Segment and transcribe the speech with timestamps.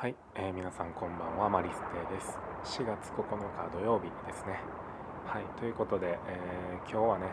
[0.00, 2.38] はい、えー、皆さんこんばんはマリステです。
[2.78, 4.62] 4月9日土曜日ですね。
[5.26, 7.26] はいということで、えー、今日はね、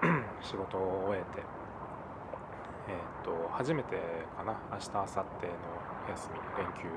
[0.00, 1.42] えー、 仕事を終えて
[2.88, 4.00] えっ、と初めて
[4.34, 5.24] かな明日明後日の
[6.08, 6.88] 休み連休、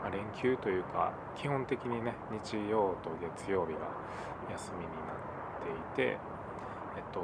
[0.00, 3.92] まあ、連休というか基本的にね日曜と月曜日が
[4.52, 6.16] 休みになっていて
[6.96, 7.20] えっと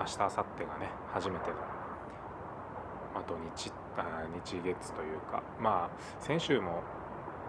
[0.00, 1.77] 明日明後日がね初めての
[3.18, 6.82] あ、土日あ日月というかまあ先週も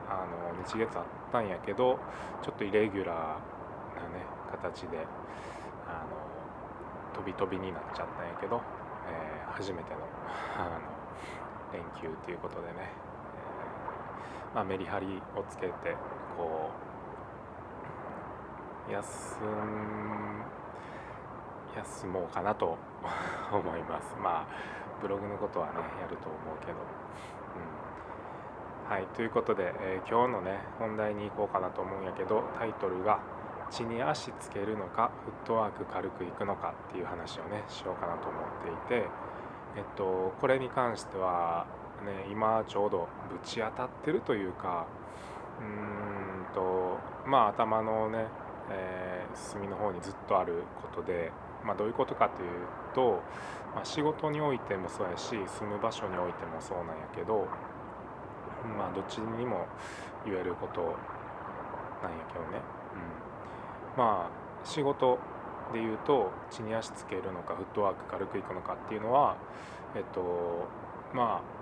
[0.09, 1.99] あの日月あったんやけど
[2.41, 5.05] ちょっとイレギュラーなね形で
[5.87, 6.19] あの
[7.13, 8.61] 飛び飛びになっちゃったんやけど、
[9.07, 9.99] えー、初めての
[10.57, 10.79] あの
[11.73, 15.71] 連休ということでね、えー、まあ、メリハリをつけて
[16.35, 16.71] こ
[18.87, 19.03] う休
[21.75, 22.77] 休もうかなと
[23.51, 24.15] 思います。
[24.21, 26.73] まあブログのことはねやると思うけど、
[28.85, 33.19] うん、はいということで、えー、今日のね本題に行こうかなと思うんやけどタイトルが
[33.69, 38.43] 「地に足つけるのかフットワーク軽くいくのか」っていう話をねしようかなと思っ
[38.87, 39.07] ていて
[39.77, 41.65] えっとこれに関しては
[42.05, 44.85] ね今ちょうどぶち当たってるというか
[45.59, 48.25] うーんとまあ頭のね、
[48.71, 51.31] えー、隅の方にずっとあることで
[51.65, 52.49] まあ、どういうことかという
[52.93, 53.21] と、
[53.75, 57.47] まあ、仕事においてもそうやし住む場所においてもそうなんやけど、
[58.77, 59.65] まあ、どっちにも
[60.25, 62.61] 言えることなんやけどね、
[63.95, 65.19] うん、まあ仕事
[65.73, 69.37] で言うと地に足つけるのかフットワーク軽くいくのかっていうのは
[69.95, 70.67] えっと
[71.13, 71.59] まあ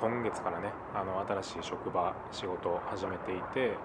[0.00, 3.76] 今月からねあの新しい職場仕事を始めていて、え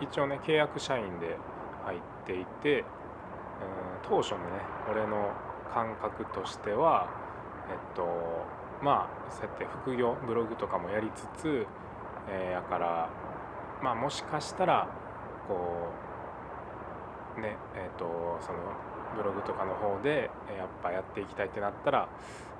[0.00, 1.36] ー、一応ね契約社員で
[1.84, 2.84] 入っていて、うん、
[4.08, 4.44] 当初のね
[4.90, 5.30] 俺の
[5.72, 7.08] 感覚としては
[7.70, 8.06] えっと
[8.82, 11.66] まあそうやって副業ブログとかもやりつつ、
[12.30, 13.10] えー、やから
[13.82, 14.88] まあもしかしたら
[15.46, 15.88] こ
[17.36, 18.58] うねえっとその
[19.16, 22.08] ブログとかの方でやっぱやっていきたいってなったら、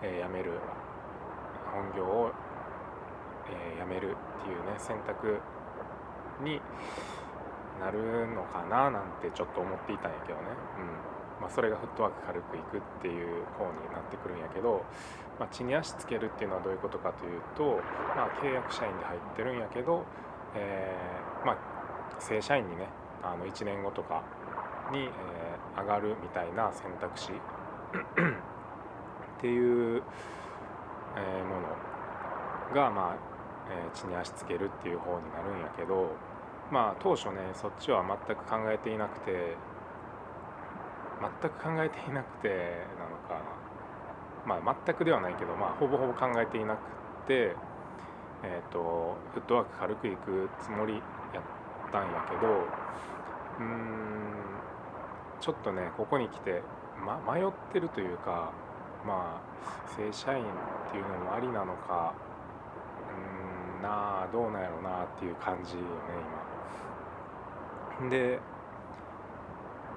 [0.03, 0.53] えー、辞める
[1.73, 2.31] 本業を、
[3.51, 5.39] えー、辞めるっていうね選択
[6.43, 6.61] に
[7.81, 10.45] なるのかななんてちょっと思っていたんやけどね、
[10.79, 11.41] うん。
[11.41, 14.85] まあ、それがフットワーク軽くいくっていう方になってくるんやけど、
[15.39, 17.81] まあ、地に足つけるっていうのはどういうことかというと、
[18.17, 20.05] まあ、契約社員で入ってるんやけど、
[20.55, 21.59] えー、まあ、
[22.21, 22.89] 正社員にね
[23.23, 24.23] あの1年後とか
[24.93, 27.33] に、えー、上がるみたいな選択肢。
[29.39, 30.03] っていう、
[31.17, 33.17] えー、ものが、まあ
[33.71, 36.11] えー、地に足つけるっていう方になるんやけど
[36.71, 39.57] まあ当初ねそっちは全く考えていなくて
[41.21, 42.49] 全く考えていなくて
[42.99, 43.43] なのか
[44.47, 46.81] まあ全くではないけどまあほぼほぼ考えていなく
[47.27, 47.57] て
[48.45, 51.03] えっ、ー、とフットワーク軽くいくつもりやっ
[51.91, 54.29] たんやけどうーん
[55.41, 56.63] ちょっとねここに来て、
[57.05, 58.53] ま、迷ってるというか
[59.07, 60.47] まあ正社員っ
[60.91, 62.15] ていうのもありなのか
[63.11, 65.87] うーんなあどうなんやろうなっていう感じよね
[66.17, 66.48] 今。
[68.09, 68.39] で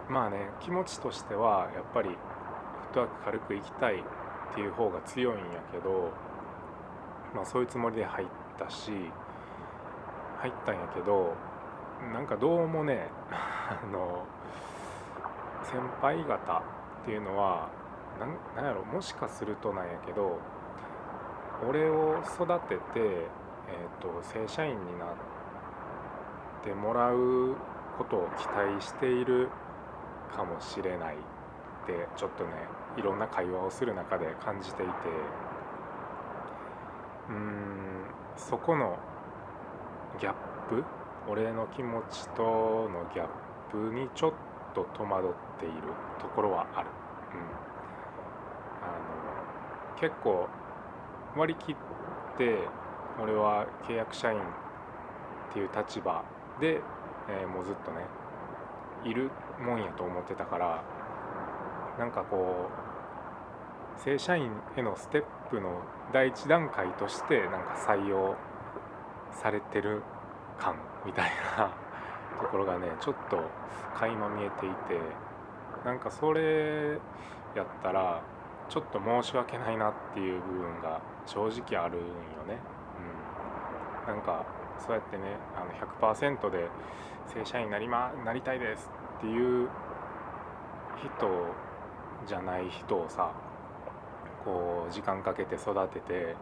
[0.10, 6.12] まあね気持ちとしてはやっぱりフットワーク軽くいきたいっていう方が強いんやけど
[7.36, 8.92] まあそういうつもりで入ったし
[10.40, 11.36] 入ったんやけど
[12.12, 14.26] なんかどうもね あの
[15.64, 17.70] 先輩方っていうのは
[18.56, 20.40] 何やろもしかするとなんやけど
[21.68, 25.08] 俺を育てて、えーと正社員になっ
[26.64, 27.56] てもらう
[28.04, 29.50] ことを期待している
[30.36, 31.20] かもしれないっ
[31.86, 32.52] てちょっとね
[32.98, 34.92] いろんな会話をする中で感じていて
[37.30, 38.98] うーんそこの
[40.20, 40.34] ギャッ
[40.68, 40.84] プ
[41.28, 43.30] 俺の気持ちとのギャッ
[43.70, 44.34] プにちょっ
[44.74, 46.90] と戸惑っているところはある。
[47.34, 47.62] うん、
[48.82, 50.50] あの結構
[51.36, 51.76] 割り切っ
[52.38, 52.72] て
[53.18, 54.44] 俺は契約社員っ
[55.54, 56.26] ていう立場
[56.60, 56.82] で
[57.30, 58.06] えー、もうずっとね
[59.04, 60.84] いるもんやと思ってたから
[61.98, 62.68] なんかこ
[63.98, 65.82] う正社員へのステップの
[66.14, 68.36] 第一段階としてなんか採用
[69.32, 70.02] されてる
[70.58, 70.76] 感
[71.06, 71.72] みたいな
[72.42, 73.40] ところがねちょっと
[73.96, 75.00] 垣間見えていて
[75.86, 77.00] なんかそれ
[77.56, 78.22] やったら
[78.70, 82.04] ちょっと申し訳ないなっていう部分が正直あるんよ
[82.48, 82.58] ね。
[84.08, 84.46] うん、なんか
[84.80, 86.70] そうやってねあの100%で
[87.34, 88.90] 正社員になり,、ま、なりたいです
[89.20, 89.70] っていう
[90.98, 91.46] 人
[92.28, 93.32] じゃない人をさ
[94.44, 96.36] こう時間かけて育てて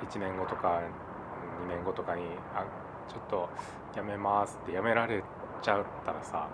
[0.00, 0.80] 1年後とか
[1.64, 2.22] 2年後とかに
[2.54, 2.64] 「あ
[3.08, 3.48] ちょっと
[3.94, 5.22] やめます」ってやめられ
[5.60, 6.46] ちゃったらさ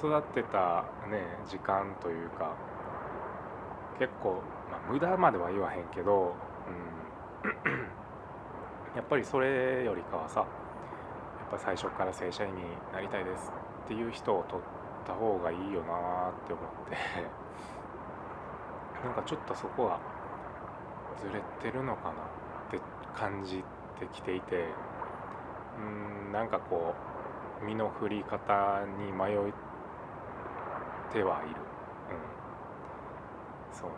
[0.00, 2.52] その育てたね時間というか
[3.98, 6.34] 結構、まあ、無駄までは言わへんけど、
[7.44, 7.50] うん、
[8.96, 10.44] やっぱりそれよりかはさ
[11.54, 12.62] ぱ最初から正社員に
[12.92, 13.50] なりたいです
[13.84, 14.66] っていう人を取っ
[15.06, 16.96] た方がいいよなって思って。
[19.04, 20.00] なんかちょっとそこは
[21.18, 22.14] ずれてるのかなっ
[22.70, 22.80] て
[23.14, 23.62] 感じ
[23.98, 24.68] てきていて。
[25.76, 26.94] うんなんかこ
[27.60, 29.52] う身の振り方に迷っ
[31.12, 31.56] てはいる、
[32.10, 32.12] う
[33.72, 33.94] ん、そうね。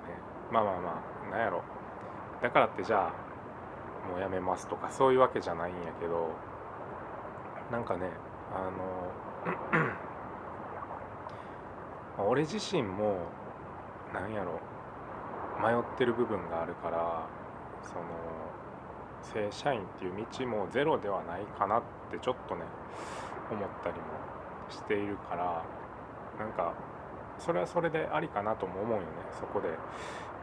[0.50, 1.62] まあまあまあなんやろ。
[2.40, 3.12] だからってじゃあ
[4.10, 6.30] もうやめますとかそういうわけじゃないんやけど。
[7.70, 8.10] なんかね
[8.54, 9.10] あの
[12.30, 13.18] 俺自身も
[14.12, 14.60] なんやろ
[15.60, 17.26] 迷ってる部分があるから
[17.82, 18.04] その
[19.22, 22.62] 正社員っていう道もゼロではないかなってちょっとね
[23.50, 24.02] 思ったりも
[24.70, 25.64] しているから
[26.38, 26.74] なんか
[27.38, 29.06] それはそれでありかなとも思うよね。
[29.38, 29.68] そこで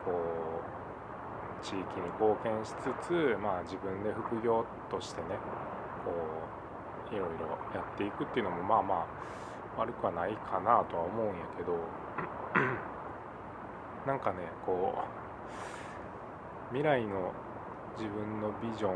[0.06, 5.28] こう地域に貢献しつつまあ自分で副業としてね
[6.04, 6.33] こう
[7.14, 9.08] いろいろやっていくっていうのもまあま
[9.76, 11.78] あ悪くはないかなとは思うんやけど
[14.06, 14.94] なんかねこ
[16.72, 17.32] う未来の
[17.98, 18.96] 自分のビジョン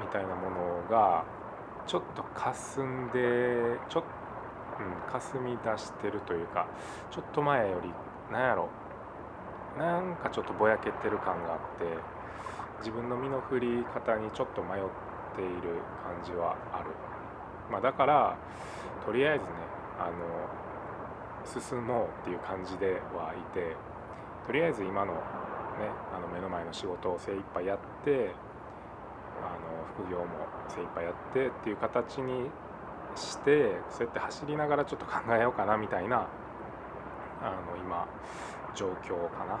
[0.00, 1.24] みたいなものが
[1.86, 4.24] ちょっと霞んでちょっと
[4.74, 6.66] うん、霞み出してるというか
[7.10, 7.90] ちょっと前より
[8.32, 8.68] なんやろ。
[9.78, 11.98] なんかちょっとぼやけてる感があって
[12.78, 14.82] 自分の身の振り方にちょっと迷っ
[15.34, 16.90] ている感じはある、
[17.70, 18.36] まあ、だから
[19.04, 19.50] とりあえずね
[19.98, 20.54] あの
[21.44, 23.76] 進もうっていう感じではいて
[24.46, 25.20] とりあえず今のね
[26.14, 28.30] あの目の前の仕事を精一杯やって
[29.42, 30.26] あの副業も
[30.68, 32.50] 精一杯やってっていう形に
[33.16, 36.26] してそうやって走りながらちょっと考えようかなみたいな
[37.42, 38.06] あの今
[38.74, 39.60] 状況かな。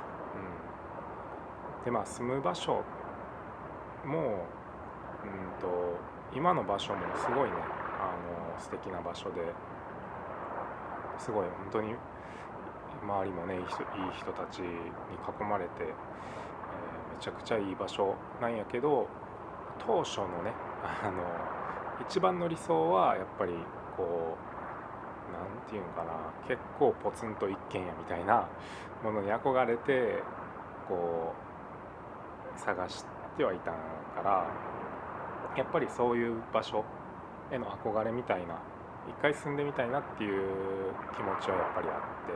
[1.78, 2.82] うん、でまあ住む場所
[4.04, 4.46] も
[5.22, 5.98] うんと
[6.34, 7.54] 今の場所もすごいね
[8.04, 9.52] あの素敵な場所で
[11.18, 11.94] すごい本当に
[13.02, 13.86] 周りもねいい人いい
[14.18, 19.08] 人たちに囲まれて、えー、めちゃくちゃいい場所なんやけど
[19.78, 20.52] 当初のね
[20.82, 21.22] あの
[22.00, 23.52] 一番の理想はやっぱり
[23.96, 26.12] こう何て言うんかな
[26.46, 28.46] 結構ポツンと一軒家みたいな
[29.02, 30.22] ものに憧れて
[30.88, 31.32] こ
[32.56, 33.04] う探し
[33.36, 34.46] てはいたから
[35.56, 36.84] やっぱりそういう場所
[37.52, 38.58] への憧れみたいな
[39.08, 42.32] 一回住んでみたいなっていう気持ちはやっぱりあって、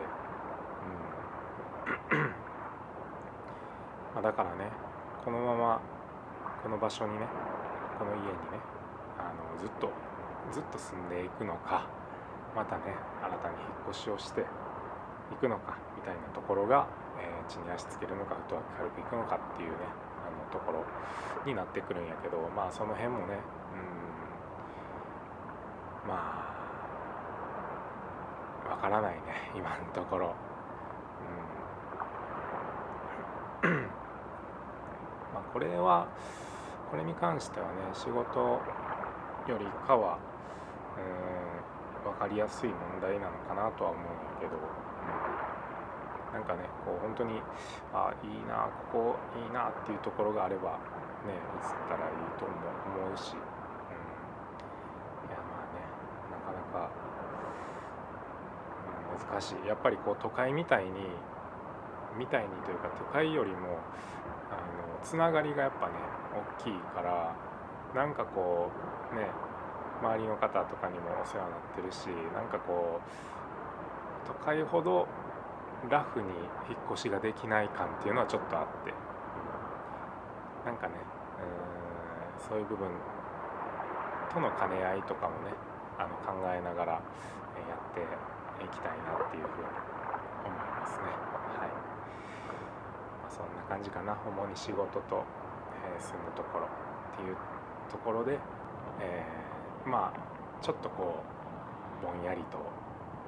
[2.14, 2.28] うん。
[4.14, 4.70] まあ、だからね
[5.24, 5.80] このまま
[6.62, 7.26] この場所にね
[7.98, 8.34] この家にね
[9.18, 9.90] あのずっと
[10.52, 11.86] ずっと住んでいくのか
[12.56, 14.42] またね新たに引っ越しをして
[15.32, 16.88] いくのかみたいなところが、
[17.20, 19.76] えー、地に足つけるのかフットワーク軽くいくのかっていうね
[20.24, 20.84] あのところ
[21.46, 23.38] になってくるんやけどまあその辺もね
[23.72, 23.87] うん。
[26.08, 26.44] ま
[28.66, 30.34] あわからないね 今のところ。
[33.62, 33.70] うん。
[35.34, 36.06] まあ、これは
[36.90, 38.40] これに関してはね仕事
[39.46, 40.18] よりかは
[40.96, 44.58] うん分かりやすい問題なのかなとは思うんやけど、う
[46.30, 47.42] ん、なんかねこう本当に
[47.92, 50.80] あいいなここいいなっていうところがあれば
[51.26, 52.54] ね移ったらいいと思
[53.12, 53.38] うし、うん、
[55.28, 55.84] いやまあね
[56.32, 56.88] なかなか、
[58.88, 59.66] うん、難しい。
[59.66, 60.90] やっぱりこう都会みたいに
[62.16, 63.78] みたいにというか都会よりも
[64.50, 65.92] あのつながりがやっぱね
[66.58, 67.36] 大きいから
[67.94, 68.70] なんかこ
[69.12, 69.28] うね
[70.00, 75.06] 周りの方とかにもお世話になってるしなんかこう都会ほど
[75.88, 76.28] ラフに
[76.68, 80.94] 引っ越しができない感っていうのはちょっとあって、うん、なんかね
[81.38, 82.90] うんそういう部分
[84.32, 85.54] との兼ね合いとかもね
[85.98, 88.02] あの考えながらやって
[88.64, 89.68] いきたいなっていうふうに
[90.44, 91.04] 思いますね。
[91.04, 91.70] はい、
[93.22, 95.24] まあ、そんな感じかな主に仕事と、
[95.84, 97.36] えー、住むところっていう
[97.90, 98.38] ところで、
[99.00, 101.22] えー、まあちょっとこ
[102.02, 102.58] うぼんやりと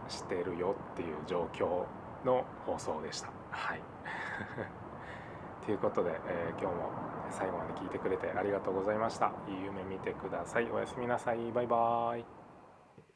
[0.09, 1.87] してるよっていう状況
[2.25, 3.29] の放送でした。
[3.51, 3.81] はい
[5.65, 6.91] ということで、えー、今日も
[7.31, 9.33] 最後まで聞いてくれてありがとうございました。
[9.49, 10.71] いい夢見てください。
[10.71, 11.53] おやすみなさい。
[11.53, 12.40] バイバーイ。